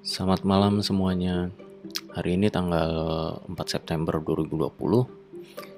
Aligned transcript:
Selamat 0.00 0.48
malam 0.48 0.80
semuanya. 0.80 1.52
Hari 2.16 2.40
ini 2.40 2.48
tanggal 2.48 2.88
4 3.44 3.52
September 3.68 4.16
2020. 4.16 4.72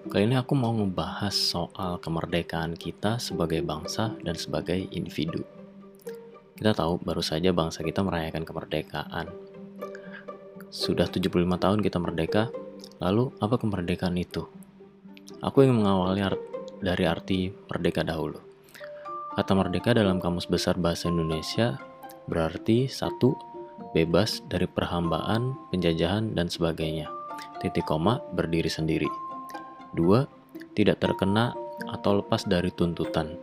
Kali 0.07 0.23
ini 0.23 0.39
aku 0.39 0.55
mau 0.55 0.71
ngebahas 0.71 1.35
soal 1.35 1.99
kemerdekaan 1.99 2.79
kita 2.79 3.19
sebagai 3.19 3.59
bangsa 3.67 4.15
dan 4.23 4.39
sebagai 4.39 4.79
individu. 4.95 5.43
Kita 6.55 6.71
tahu 6.71 7.03
baru 7.03 7.19
saja 7.19 7.51
bangsa 7.51 7.83
kita 7.83 8.07
merayakan 8.07 8.47
kemerdekaan. 8.47 9.27
Sudah 10.71 11.11
75 11.11 11.43
tahun 11.59 11.83
kita 11.83 11.99
merdeka, 11.99 12.55
lalu 13.03 13.35
apa 13.43 13.59
kemerdekaan 13.59 14.15
itu? 14.23 14.47
Aku 15.43 15.67
ingin 15.67 15.83
mengawali 15.83 16.23
art 16.23 16.39
dari 16.79 17.11
arti 17.11 17.51
merdeka 17.51 18.07
dahulu. 18.07 18.39
Kata 19.35 19.51
merdeka 19.59 19.91
dalam 19.91 20.23
Kamus 20.23 20.47
Besar 20.47 20.79
Bahasa 20.79 21.11
Indonesia 21.11 21.75
berarti 22.31 22.87
satu 22.87 23.52
bebas 23.91 24.41
dari 24.47 24.71
perhambaan, 24.71 25.59
penjajahan, 25.75 26.33
dan 26.39 26.47
sebagainya. 26.47 27.11
Titik 27.59 27.87
koma 27.87 28.23
berdiri 28.35 28.71
sendiri. 28.71 29.11
Dua, 29.93 30.25
tidak 30.79 31.03
terkena 31.03 31.53
atau 31.91 32.23
lepas 32.23 32.47
dari 32.47 32.71
tuntutan. 32.71 33.35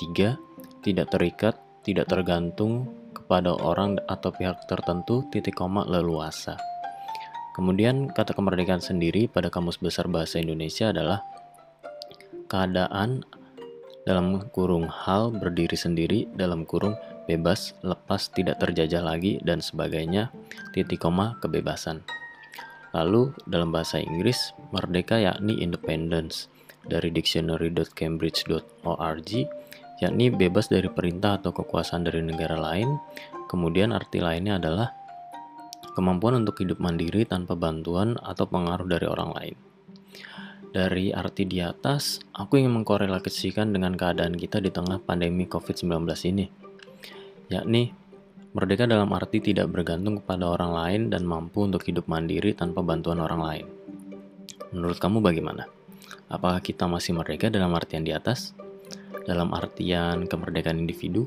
Tiga, 0.00 0.40
tidak 0.80 1.12
terikat, 1.12 1.54
tidak 1.84 2.08
tergantung 2.08 2.88
kepada 3.12 3.52
orang 3.52 4.00
atau 4.08 4.32
pihak 4.32 4.64
tertentu, 4.66 5.22
titik 5.28 5.56
koma 5.56 5.84
leluasa. 5.84 6.56
Kemudian 7.54 8.08
kata 8.10 8.32
kemerdekaan 8.32 8.80
sendiri 8.80 9.28
pada 9.28 9.52
Kamus 9.52 9.76
Besar 9.76 10.08
Bahasa 10.08 10.40
Indonesia 10.40 10.94
adalah 10.94 11.20
keadaan 12.48 13.22
dalam 14.08 14.42
kurung 14.50 14.88
hal 14.88 15.30
berdiri 15.30 15.76
sendiri 15.76 16.26
dalam 16.34 16.64
kurung 16.64 16.96
bebas, 17.30 17.78
lepas, 17.86 18.34
tidak 18.34 18.58
terjajah 18.58 19.06
lagi 19.06 19.38
dan 19.46 19.62
sebagainya, 19.62 20.34
titik 20.74 21.06
koma 21.06 21.38
kebebasan. 21.38 22.02
Lalu 22.90 23.30
dalam 23.46 23.70
bahasa 23.70 24.02
Inggris, 24.02 24.50
merdeka 24.74 25.22
yakni 25.22 25.62
independence 25.62 26.50
dari 26.82 27.14
dictionary.cambridge.org 27.14 29.30
yakni 30.00 30.32
bebas 30.32 30.72
dari 30.72 30.88
perintah 30.88 31.36
atau 31.38 31.52
kekuasaan 31.52 32.08
dari 32.08 32.24
negara 32.24 32.56
lain. 32.56 32.96
Kemudian 33.46 33.92
arti 33.92 34.18
lainnya 34.18 34.56
adalah 34.56 34.96
kemampuan 35.92 36.40
untuk 36.40 36.64
hidup 36.64 36.80
mandiri 36.80 37.28
tanpa 37.28 37.54
bantuan 37.54 38.16
atau 38.16 38.48
pengaruh 38.48 38.88
dari 38.88 39.06
orang 39.06 39.30
lain. 39.36 39.54
Dari 40.70 41.10
arti 41.10 41.50
di 41.50 41.58
atas, 41.58 42.22
aku 42.30 42.62
ingin 42.62 42.80
mengkorelasikan 42.80 43.74
dengan 43.74 43.98
keadaan 43.98 44.38
kita 44.38 44.62
di 44.62 44.70
tengah 44.70 45.02
pandemi 45.02 45.50
COVID-19 45.50 46.06
ini, 46.30 46.46
yakni 47.50 47.92
merdeka 48.56 48.86
dalam 48.86 49.10
arti 49.12 49.42
tidak 49.42 49.70
bergantung 49.70 50.22
kepada 50.22 50.56
orang 50.56 50.72
lain 50.72 51.00
dan 51.10 51.22
mampu 51.26 51.66
untuk 51.66 51.82
hidup 51.84 52.06
mandiri 52.06 52.54
tanpa 52.54 52.80
bantuan 52.80 53.20
orang 53.20 53.42
lain. 53.42 53.66
Menurut 54.70 54.98
kamu 55.02 55.18
bagaimana? 55.20 55.66
Apakah 56.30 56.62
kita 56.62 56.86
masih 56.86 57.18
merdeka 57.18 57.50
dalam 57.50 57.74
artian 57.74 58.06
di 58.06 58.14
atas? 58.14 58.54
Dalam 59.26 59.50
artian 59.50 60.30
kemerdekaan 60.30 60.78
individu? 60.78 61.26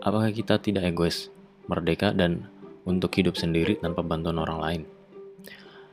Apakah 0.00 0.30
kita 0.30 0.62
tidak 0.62 0.88
egois, 0.88 1.28
merdeka 1.66 2.14
dan 2.14 2.48
untuk 2.86 3.12
hidup 3.18 3.34
sendiri 3.34 3.76
tanpa 3.76 4.00
bantuan 4.06 4.38
orang 4.38 4.58
lain? 4.62 4.82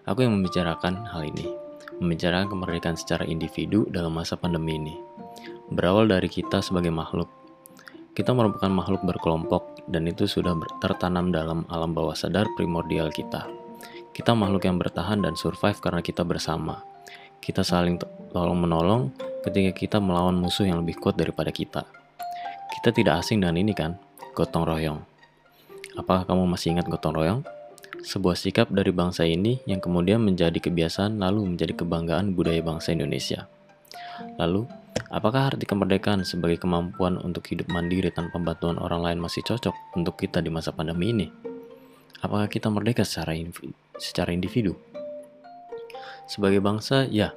Aku 0.08 0.24
yang 0.24 0.38
membicarakan 0.38 1.04
hal 1.10 1.28
ini 1.28 1.68
membicarakan 1.98 2.48
kemerdekaan 2.50 2.98
secara 2.98 3.26
individu 3.26 3.90
dalam 3.90 4.14
masa 4.14 4.38
pandemi 4.38 4.78
ini. 4.78 4.96
Berawal 5.74 6.08
dari 6.08 6.30
kita 6.30 6.62
sebagai 6.62 6.94
makhluk. 6.94 7.30
Kita 8.18 8.34
merupakan 8.34 8.66
makhluk 8.74 9.06
berkelompok 9.06 9.86
dan 9.94 10.10
itu 10.10 10.26
sudah 10.26 10.58
tertanam 10.82 11.30
dalam 11.30 11.70
alam 11.70 11.94
bawah 11.94 12.18
sadar 12.18 12.50
primordial 12.58 13.14
kita. 13.14 13.46
Kita 14.10 14.34
makhluk 14.34 14.66
yang 14.66 14.82
bertahan 14.82 15.22
dan 15.22 15.38
survive 15.38 15.78
karena 15.78 16.02
kita 16.02 16.26
bersama. 16.26 16.82
Kita 17.38 17.62
saling 17.62 18.02
tolong-menolong 18.34 19.14
ketika 19.46 19.70
kita 19.70 19.98
melawan 20.02 20.34
musuh 20.34 20.66
yang 20.66 20.82
lebih 20.82 20.98
kuat 20.98 21.14
daripada 21.14 21.54
kita. 21.54 21.86
Kita 22.74 22.90
tidak 22.90 23.22
asing 23.22 23.38
dengan 23.38 23.62
ini 23.62 23.78
kan, 23.78 24.02
gotong 24.34 24.66
royong. 24.66 25.06
Apakah 25.94 26.26
kamu 26.26 26.50
masih 26.50 26.74
ingat 26.74 26.90
gotong 26.90 27.14
royong? 27.14 27.42
sebuah 28.08 28.40
sikap 28.40 28.72
dari 28.72 28.96
bangsa 28.96 29.28
ini 29.28 29.60
yang 29.68 29.84
kemudian 29.84 30.24
menjadi 30.24 30.56
kebiasaan 30.64 31.20
lalu 31.20 31.44
menjadi 31.44 31.76
kebanggaan 31.76 32.40
budaya 32.40 32.64
bangsa 32.64 32.96
Indonesia. 32.96 33.52
Lalu, 34.40 34.64
apakah 35.12 35.54
arti 35.54 35.66
kemerdekaan 35.68 36.24
sebagai 36.28 36.64
kemampuan 36.64 37.20
untuk 37.22 37.48
hidup 37.52 37.68
mandiri 37.72 38.12
tanpa 38.12 38.40
bantuan 38.40 38.80
orang 38.80 39.04
lain 39.04 39.20
masih 39.24 39.44
cocok 39.44 39.74
untuk 39.96 40.20
kita 40.20 40.44
di 40.44 40.52
masa 40.52 40.74
pandemi 40.76 41.12
ini? 41.14 41.28
Apakah 42.20 42.50
kita 42.50 42.74
merdeka 42.74 43.06
secara, 43.06 43.38
secara 44.02 44.34
individu? 44.34 44.74
Sebagai 46.28 46.60
bangsa, 46.60 47.08
ya, 47.08 47.32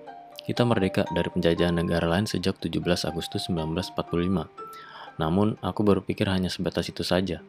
kita 0.49 0.67
merdeka 0.67 1.07
dari 1.13 1.31
penjajahan 1.31 1.77
negara 1.77 2.11
lain 2.11 2.27
sejak 2.27 2.59
17 2.59 3.07
Agustus 3.07 3.47
1945. 3.53 4.51
Namun, 5.21 5.61
aku 5.61 5.81
berpikir 5.85 6.27
hanya 6.27 6.49
sebatas 6.49 6.89
itu 6.89 7.05
saja. 7.05 7.45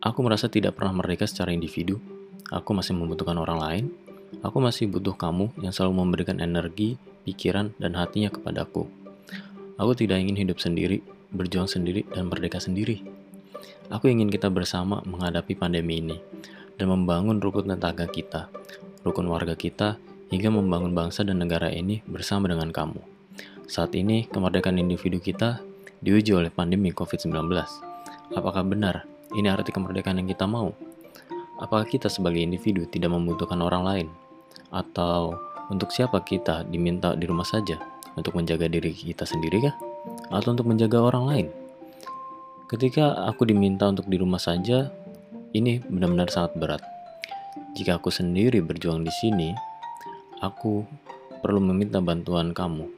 Aku 0.00 0.24
merasa 0.24 0.48
tidak 0.48 0.80
pernah 0.80 0.96
merdeka 0.96 1.28
secara 1.28 1.52
individu. 1.52 2.00
Aku 2.48 2.72
masih 2.72 2.96
membutuhkan 2.96 3.36
orang 3.36 3.58
lain. 3.60 3.84
Aku 4.40 4.62
masih 4.62 4.86
butuh 4.86 5.18
kamu 5.18 5.50
yang 5.58 5.74
selalu 5.74 6.06
memberikan 6.06 6.38
energi, 6.38 6.94
pikiran, 7.26 7.74
dan 7.82 7.98
hatinya 7.98 8.30
kepadaku. 8.30 8.86
Aku 9.74 9.92
tidak 9.98 10.22
ingin 10.22 10.38
hidup 10.46 10.62
sendiri, 10.62 11.02
berjuang 11.34 11.66
sendiri, 11.66 12.06
dan 12.14 12.30
merdeka 12.30 12.62
sendiri. 12.62 13.02
Aku 13.90 14.06
ingin 14.06 14.30
kita 14.30 14.46
bersama 14.46 15.02
menghadapi 15.02 15.58
pandemi 15.58 15.98
ini 15.98 16.16
dan 16.78 16.94
membangun 16.94 17.42
rukun 17.42 17.66
tetangga 17.74 18.06
kita, 18.06 18.46
rukun 19.02 19.26
warga 19.26 19.58
kita, 19.58 19.98
hingga 20.30 20.54
membangun 20.54 20.94
bangsa 20.94 21.26
dan 21.26 21.42
negara 21.42 21.66
ini 21.66 21.98
bersama 22.06 22.46
dengan 22.46 22.70
kamu. 22.70 23.02
Saat 23.66 23.98
ini, 23.98 24.30
kemerdekaan 24.30 24.78
individu 24.78 25.18
kita 25.18 25.58
diuji 25.98 26.32
oleh 26.32 26.54
pandemi 26.54 26.94
COVID-19. 26.94 27.50
Apakah 28.30 28.62
benar 28.62 29.10
ini 29.34 29.46
arti 29.46 29.70
kemerdekaan 29.70 30.18
yang 30.18 30.30
kita 30.30 30.46
mau. 30.46 30.74
Apakah 31.60 31.84
kita 31.84 32.08
sebagai 32.08 32.40
individu 32.40 32.88
tidak 32.88 33.12
membutuhkan 33.12 33.60
orang 33.60 33.84
lain? 33.84 34.08
Atau 34.72 35.36
untuk 35.68 35.92
siapa 35.92 36.24
kita 36.24 36.64
diminta 36.64 37.12
di 37.12 37.28
rumah 37.28 37.44
saja? 37.44 37.76
Untuk 38.16 38.32
menjaga 38.32 38.64
diri 38.64 38.96
kita 38.96 39.28
sendiri 39.28 39.68
kah? 39.68 39.76
Atau 40.32 40.56
untuk 40.56 40.72
menjaga 40.72 41.04
orang 41.04 41.24
lain? 41.28 41.46
Ketika 42.64 43.28
aku 43.28 43.44
diminta 43.44 43.92
untuk 43.92 44.08
di 44.08 44.16
rumah 44.16 44.40
saja, 44.40 44.88
ini 45.52 45.84
benar-benar 45.84 46.32
sangat 46.32 46.56
berat. 46.56 46.82
Jika 47.76 48.00
aku 48.00 48.08
sendiri 48.08 48.64
berjuang 48.64 49.04
di 49.04 49.12
sini, 49.12 49.52
aku 50.40 50.88
perlu 51.44 51.60
meminta 51.60 52.00
bantuan 52.00 52.56
kamu. 52.56 52.88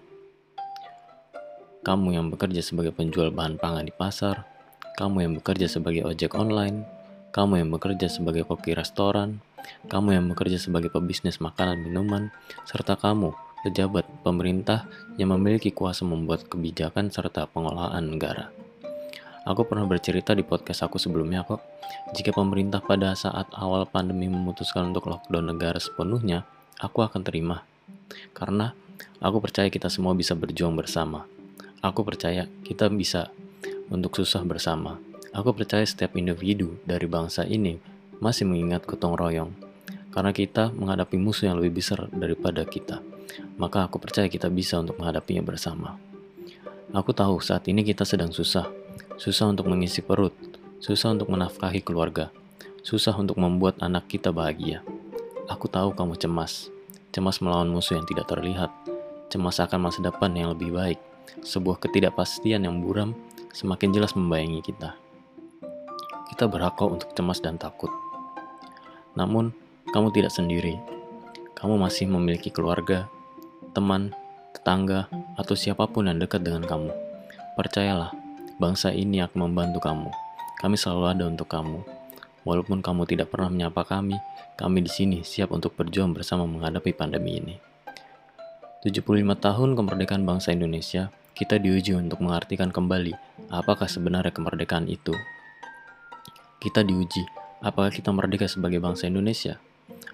Kamu 1.83 2.15
yang 2.15 2.31
bekerja 2.31 2.63
sebagai 2.63 2.95
penjual 2.95 3.35
bahan 3.35 3.59
pangan 3.59 3.91
di 3.91 3.95
pasar, 3.97 4.47
kamu 4.95 5.27
yang 5.27 5.33
bekerja 5.43 5.67
sebagai 5.67 6.07
ojek 6.07 6.39
online, 6.39 7.02
kamu 7.33 7.65
yang 7.65 7.73
bekerja 7.73 8.13
sebagai 8.13 8.45
koki 8.45 8.77
restoran, 8.77 9.41
kamu 9.89 10.21
yang 10.21 10.29
bekerja 10.29 10.61
sebagai 10.61 10.93
pebisnis 10.93 11.41
makanan 11.41 11.81
minuman, 11.81 12.29
serta 12.69 13.01
kamu, 13.01 13.33
pejabat 13.65 14.05
pemerintah 14.21 14.85
yang 15.17 15.33
memiliki 15.33 15.73
kuasa 15.73 16.05
membuat 16.05 16.45
kebijakan 16.45 17.09
serta 17.09 17.49
pengolahan 17.49 18.05
negara. 18.05 18.53
Aku 19.43 19.67
pernah 19.67 19.89
bercerita 19.89 20.37
di 20.37 20.47
podcast 20.47 20.87
aku 20.87 21.01
sebelumnya 21.01 21.43
kok, 21.43 21.65
jika 22.15 22.31
pemerintah 22.31 22.79
pada 22.79 23.17
saat 23.19 23.51
awal 23.57 23.89
pandemi 23.89 24.31
memutuskan 24.31 24.95
untuk 24.95 25.11
lockdown 25.11 25.51
negara 25.51 25.81
sepenuhnya, 25.83 26.47
aku 26.79 27.03
akan 27.03 27.27
terima. 27.27 27.67
Karena 28.37 28.71
aku 29.19 29.43
percaya 29.43 29.67
kita 29.73 29.91
semua 29.91 30.15
bisa 30.15 30.39
berjuang 30.39 30.77
bersama. 30.79 31.27
Aku 31.83 32.07
percaya 32.07 32.47
kita 32.63 32.87
bisa 32.93 33.35
untuk 33.91 34.15
susah 34.15 34.47
bersama. 34.47 35.12
Aku 35.33 35.57
percaya 35.57 35.81
setiap 35.89 36.13
individu 36.21 36.77
dari 36.85 37.09
bangsa 37.09 37.49
ini 37.49 37.81
masih 38.21 38.45
mengingat 38.45 38.85
gotong 38.85 39.17
royong, 39.17 39.57
karena 40.13 40.29
kita 40.29 40.69
menghadapi 40.77 41.17
musuh 41.17 41.49
yang 41.49 41.57
lebih 41.57 41.81
besar 41.81 42.05
daripada 42.13 42.69
kita. 42.69 43.01
Maka 43.57 43.89
aku 43.89 43.97
percaya 43.97 44.29
kita 44.29 44.53
bisa 44.53 44.77
untuk 44.77 45.01
menghadapinya 45.01 45.41
bersama. 45.41 45.97
Aku 46.93 47.17
tahu 47.17 47.41
saat 47.41 47.65
ini 47.73 47.81
kita 47.81 48.05
sedang 48.05 48.29
susah, 48.29 48.69
susah 49.17 49.49
untuk 49.49 49.73
mengisi 49.73 50.05
perut, 50.05 50.37
susah 50.85 51.17
untuk 51.17 51.33
menafkahi 51.33 51.81
keluarga, 51.81 52.29
susah 52.85 53.17
untuk 53.17 53.41
membuat 53.41 53.81
anak 53.81 54.13
kita 54.13 54.37
bahagia. 54.37 54.85
Aku 55.49 55.65
tahu 55.65 55.97
kamu 55.97 56.21
cemas, 56.21 56.69
cemas 57.09 57.41
melawan 57.41 57.73
musuh 57.73 57.97
yang 57.97 58.05
tidak 58.05 58.29
terlihat, 58.29 58.69
cemas 59.33 59.57
akan 59.65 59.89
masa 59.89 60.05
depan 60.05 60.29
yang 60.37 60.53
lebih 60.53 60.77
baik, 60.77 61.01
sebuah 61.41 61.81
ketidakpastian 61.81 62.69
yang 62.69 62.85
buram 62.85 63.17
semakin 63.57 63.97
jelas 63.97 64.13
membayangi 64.13 64.61
kita. 64.61 65.02
Kita 66.33 66.49
berhak 66.49 66.81
kok 66.81 66.89
untuk 66.89 67.13
cemas 67.13 67.45
dan 67.45 67.61
takut. 67.61 67.93
Namun, 69.13 69.53
kamu 69.93 70.09
tidak 70.17 70.33
sendiri. 70.33 70.81
Kamu 71.53 71.77
masih 71.77 72.09
memiliki 72.09 72.49
keluarga, 72.49 73.13
teman, 73.77 74.17
tetangga, 74.57 75.13
atau 75.37 75.53
siapa 75.53 75.85
pun 75.85 76.09
yang 76.09 76.17
dekat 76.17 76.41
dengan 76.41 76.65
kamu. 76.65 76.89
Percayalah, 77.53 78.17
bangsa 78.57 78.97
ini 78.97 79.21
akan 79.21 79.53
membantu 79.53 79.85
kamu. 79.85 80.09
Kami 80.57 80.81
selalu 80.81 81.05
ada 81.13 81.25
untuk 81.29 81.53
kamu. 81.53 81.85
Walaupun 82.49 82.81
kamu 82.81 83.05
tidak 83.05 83.29
pernah 83.29 83.53
menyapa 83.53 83.85
kami, 83.85 84.17
kami 84.57 84.83
di 84.83 84.91
sini 84.91 85.19
siap 85.21 85.53
untuk 85.53 85.77
berjuang 85.77 86.17
bersama 86.17 86.49
menghadapi 86.49 86.97
pandemi 86.97 87.39
ini. 87.39 87.55
75 88.83 89.05
tahun 89.39 89.79
kemerdekaan 89.79 90.25
bangsa 90.27 90.51
Indonesia, 90.51 91.13
kita 91.37 91.61
diuji 91.61 91.95
untuk 91.95 92.19
mengartikan 92.19 92.75
kembali 92.75 93.15
apakah 93.53 93.87
sebenarnya 93.87 94.35
kemerdekaan 94.35 94.91
itu. 94.91 95.15
Kita 96.63 96.87
diuji, 96.87 97.27
apakah 97.59 97.91
kita 97.91 98.15
merdeka 98.15 98.47
sebagai 98.47 98.79
bangsa 98.79 99.11
Indonesia, 99.11 99.59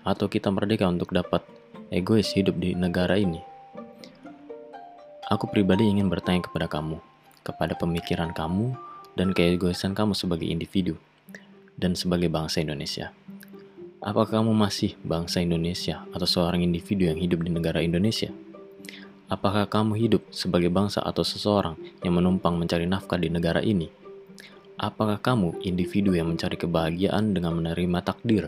atau 0.00 0.32
kita 0.32 0.48
merdeka 0.48 0.88
untuk 0.88 1.12
dapat 1.12 1.44
egois 1.92 2.32
hidup 2.32 2.56
di 2.56 2.72
negara 2.72 3.20
ini. 3.20 3.44
Aku 5.28 5.44
pribadi 5.52 5.84
ingin 5.84 6.08
bertanya 6.08 6.48
kepada 6.48 6.64
kamu, 6.64 7.04
kepada 7.44 7.76
pemikiran 7.76 8.32
kamu, 8.32 8.72
dan 9.12 9.36
keegoisan 9.36 9.92
kamu 9.92 10.16
sebagai 10.16 10.48
individu 10.48 10.96
dan 11.76 11.92
sebagai 11.92 12.32
bangsa 12.32 12.64
Indonesia. 12.64 13.12
Apakah 14.00 14.40
kamu 14.40 14.56
masih 14.56 14.96
bangsa 15.04 15.44
Indonesia 15.44 16.08
atau 16.16 16.24
seorang 16.24 16.64
individu 16.64 17.12
yang 17.12 17.20
hidup 17.20 17.44
di 17.44 17.52
negara 17.52 17.84
Indonesia? 17.84 18.32
Apakah 19.28 19.68
kamu 19.68 20.00
hidup 20.00 20.24
sebagai 20.32 20.72
bangsa 20.72 21.04
atau 21.04 21.20
seseorang 21.20 21.76
yang 22.00 22.16
menumpang 22.16 22.56
mencari 22.56 22.88
nafkah 22.88 23.20
di 23.20 23.28
negara 23.28 23.60
ini? 23.60 23.97
Apakah 24.78 25.19
kamu 25.19 25.58
individu 25.66 26.14
yang 26.14 26.30
mencari 26.30 26.54
kebahagiaan 26.54 27.34
dengan 27.34 27.58
menerima 27.58 27.98
takdir 27.98 28.46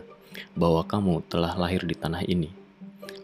bahwa 0.55 0.79
kamu 0.87 1.27
telah 1.27 1.59
lahir 1.59 1.83
di 1.83 1.91
tanah 1.91 2.23
ini? 2.23 2.47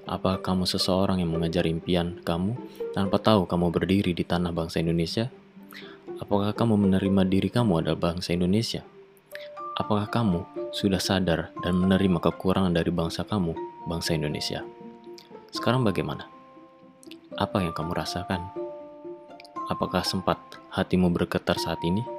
Apakah 0.04 0.44
kamu 0.44 0.68
seseorang 0.68 1.24
yang 1.24 1.31
mengejar 1.31 1.63
impian 1.71 2.19
kamu 2.27 2.59
tanpa 2.92 3.15
tahu 3.15 3.48
kamu 3.48 3.71
berdiri 3.71 4.12
di 4.12 4.27
tanah 4.27 4.51
bangsa 4.51 4.83
Indonesia? 4.83 5.31
Apakah 6.19 6.51
kamu 6.51 6.75
menerima 6.75 7.24
diri 7.31 7.48
kamu 7.48 7.80
adalah 7.80 8.12
bangsa 8.12 8.36
Indonesia? 8.36 8.83
Apakah 9.80 10.12
kamu 10.12 10.44
sudah 10.75 11.00
sadar 11.00 11.56
dan 11.63 11.80
menerima 11.80 12.19
kekurangan 12.19 12.75
dari 12.75 12.92
bangsa 12.92 13.24
kamu, 13.24 13.56
bangsa 13.88 14.19
Indonesia? 14.19 14.68
Sekarang 15.56 15.88
bagaimana? 15.88 16.27
Apa 17.39 17.63
yang 17.63 17.71
kamu 17.71 17.95
rasakan? 17.95 18.51
Apakah 19.71 20.03
sempat 20.03 20.36
hatimu 20.75 21.07
bergetar 21.07 21.56
saat 21.56 21.80
ini? 21.88 22.17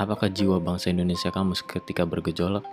Apakah 0.00 0.32
jiwa 0.32 0.56
bangsa 0.64 0.88
Indonesia 0.88 1.28
kamu 1.28 1.52
seketika 1.52 2.08
bergejolak? 2.08 2.64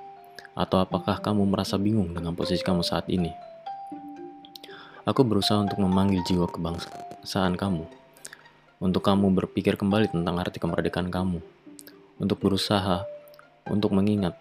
Atau 0.56 0.80
apakah 0.80 1.20
kamu 1.20 1.44
merasa 1.44 1.76
bingung 1.76 2.16
dengan 2.16 2.32
posisi 2.32 2.64
kamu 2.64 2.88
saat 2.88 3.04
ini? 3.12 3.36
Aku 5.04 5.28
berusaha 5.28 5.60
untuk 5.60 5.76
memanggil 5.84 6.24
jiwa 6.24 6.48
kebangsaan 6.48 7.60
kamu, 7.60 7.84
untuk 8.80 9.04
kamu 9.04 9.44
berpikir 9.44 9.76
kembali 9.76 10.08
tentang 10.08 10.40
arti 10.40 10.56
kemerdekaan 10.56 11.12
kamu, 11.12 11.44
untuk 12.16 12.40
berusaha 12.40 13.04
untuk 13.68 13.92
mengingat. 13.92 14.40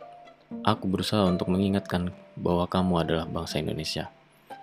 Aku 0.62 0.86
berusaha 0.86 1.26
untuk 1.26 1.50
mengingatkan 1.50 2.14
bahwa 2.38 2.70
kamu 2.70 3.02
adalah 3.02 3.26
bangsa 3.26 3.58
Indonesia. 3.58 4.14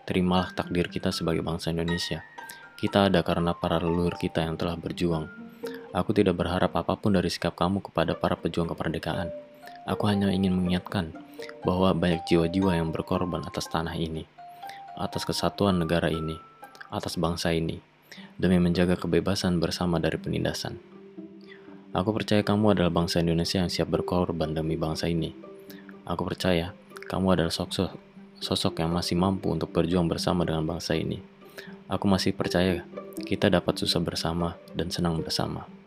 Terimalah 0.07 0.55
takdir 0.55 0.87
kita 0.87 1.11
sebagai 1.11 1.43
bangsa 1.43 1.75
Indonesia. 1.75 2.23
Kita 2.79 3.11
ada 3.11 3.19
karena 3.19 3.51
para 3.51 3.83
leluhur 3.83 4.15
kita 4.15 4.47
yang 4.47 4.55
telah 4.55 4.79
berjuang. 4.79 5.42
Aku 5.93 6.09
tidak 6.09 6.41
berharap 6.41 6.73
apa 6.73 6.97
pun 6.97 7.13
dari 7.13 7.29
sikap 7.29 7.53
kamu 7.53 7.85
kepada 7.85 8.17
para 8.17 8.33
pejuang 8.33 8.65
kemerdekaan. 8.65 9.29
Aku 9.85 10.09
hanya 10.09 10.33
ingin 10.33 10.57
mengingatkan 10.57 11.13
bahwa 11.61 11.93
banyak 11.93 12.25
jiwa-jiwa 12.25 12.81
yang 12.81 12.89
berkorban 12.89 13.45
atas 13.45 13.69
tanah 13.69 13.93
ini, 13.93 14.25
atas 14.97 15.21
kesatuan 15.21 15.77
negara 15.77 16.09
ini, 16.09 16.33
atas 16.89 17.13
bangsa 17.13 17.53
ini, 17.53 17.77
demi 18.41 18.57
menjaga 18.57 18.97
kebebasan 18.97 19.61
bersama 19.61 20.01
dari 20.01 20.17
penindasan. 20.17 20.81
Aku 21.93 22.09
percaya 22.09 22.41
kamu 22.41 22.73
adalah 22.73 22.89
bangsa 22.89 23.21
Indonesia 23.21 23.61
yang 23.61 23.69
siap 23.69 23.93
berkorban 23.93 24.57
demi 24.57 24.73
bangsa 24.73 25.05
ini. 25.05 25.29
Aku 26.09 26.25
percaya 26.25 26.73
kamu 27.05 27.37
adalah 27.37 27.53
sosok, 27.53 27.93
sosok 28.41 28.81
yang 28.81 28.89
masih 28.89 29.13
mampu 29.13 29.53
untuk 29.53 29.69
berjuang 29.69 30.09
bersama 30.09 30.41
dengan 30.41 30.65
bangsa 30.65 30.97
ini. 30.97 31.21
Aku 31.85 32.09
masih 32.09 32.33
percaya 32.33 32.81
kita 33.29 33.53
dapat 33.53 33.77
susah 33.77 34.01
bersama 34.01 34.57
dan 34.73 34.89
senang 34.89 35.21
bersama. 35.21 35.82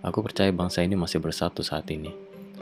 Aku 0.00 0.24
percaya 0.24 0.52
bangsa 0.52 0.80
ini 0.84 0.96
masih 0.96 1.20
bersatu 1.20 1.60
saat 1.64 1.88
ini. 1.92 2.12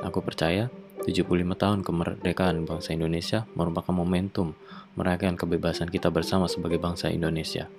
Aku 0.03 0.23
percaya 0.23 0.70
75 1.06 1.25
tahun 1.55 1.81
kemerdekaan 1.87 2.67
bangsa 2.67 2.93
Indonesia 2.94 3.47
merupakan 3.55 3.94
momentum 3.94 4.53
merayakan 4.99 5.38
kebebasan 5.38 5.88
kita 5.88 6.11
bersama 6.11 6.50
sebagai 6.50 6.82
bangsa 6.82 7.09
Indonesia. 7.09 7.70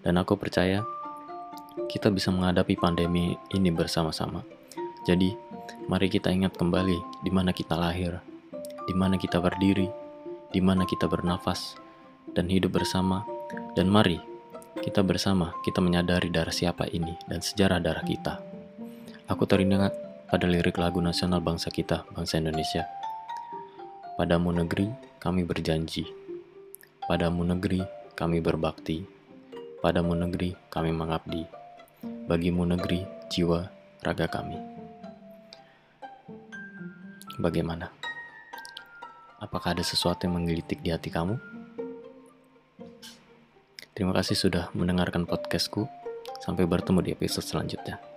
Dan 0.00 0.16
aku 0.16 0.38
percaya 0.38 0.86
kita 1.90 2.10
bisa 2.14 2.30
menghadapi 2.30 2.78
pandemi 2.78 3.34
ini 3.50 3.70
bersama-sama. 3.74 4.46
Jadi, 5.04 5.34
mari 5.90 6.08
kita 6.08 6.30
ingat 6.30 6.56
kembali 6.56 7.26
di 7.26 7.30
mana 7.34 7.50
kita 7.52 7.76
lahir, 7.76 8.22
di 8.86 8.94
mana 8.94 9.18
kita 9.18 9.42
berdiri, 9.42 9.90
di 10.54 10.60
mana 10.62 10.86
kita 10.86 11.10
bernafas, 11.10 11.76
dan 12.32 12.48
hidup 12.48 12.78
bersama. 12.78 13.26
Dan 13.74 13.90
mari 13.90 14.22
kita 14.80 15.02
bersama 15.02 15.52
kita 15.66 15.82
menyadari 15.82 16.30
darah 16.30 16.54
siapa 16.54 16.86
ini 16.88 17.18
dan 17.26 17.42
sejarah 17.42 17.82
darah 17.82 18.06
kita. 18.06 18.53
Aku 19.28 19.48
teringat 19.48 19.96
pada 20.28 20.46
lirik 20.48 20.76
lagu 20.76 21.00
nasional 21.00 21.40
bangsa 21.40 21.72
kita, 21.72 22.04
bangsa 22.12 22.40
Indonesia. 22.40 22.84
Padamu 24.20 24.52
negeri, 24.52 24.88
kami 25.20 25.42
berjanji. 25.44 26.06
Padamu 27.04 27.44
negeri, 27.44 27.84
kami 28.14 28.40
berbakti. 28.40 29.04
Padamu 29.80 30.16
negeri, 30.16 30.56
kami 30.72 30.92
mengabdi 30.92 31.64
bagimu 32.24 32.64
negeri, 32.64 33.04
jiwa, 33.28 33.68
raga 34.00 34.28
kami. 34.28 34.56
Bagaimana? 37.36 37.92
Apakah 39.40 39.76
ada 39.76 39.84
sesuatu 39.84 40.24
yang 40.24 40.40
menggelitik 40.40 40.80
di 40.80 40.88
hati 40.88 41.12
kamu? 41.12 41.36
Terima 43.92 44.16
kasih 44.16 44.36
sudah 44.38 44.72
mendengarkan 44.72 45.28
podcastku. 45.28 45.84
Sampai 46.40 46.68
bertemu 46.68 47.00
di 47.00 47.10
episode 47.12 47.44
selanjutnya. 47.44 48.13